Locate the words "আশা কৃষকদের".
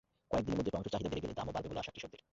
1.83-2.21